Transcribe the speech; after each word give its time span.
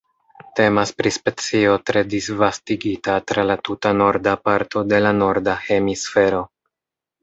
Temas 0.59 0.93
pri 1.01 1.11
specio 1.17 1.75
tre 1.91 2.03
disvastigita 2.15 3.19
tra 3.33 3.47
la 3.53 3.61
tuta 3.71 3.95
norda 4.01 4.37
parto 4.49 4.87
de 4.93 5.07
la 5.09 5.17
Norda 5.23 5.61
Hemisfero. 5.71 6.47